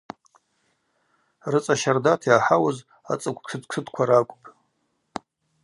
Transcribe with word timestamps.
Рыцӏа 1.51 1.75
щардата 1.81 2.25
йгӏахӏауыз 2.27 2.77
ацӏыкв 3.11 3.41
тшыт-тшытква 3.45 4.03
ракӏвпӏ. 4.09 4.47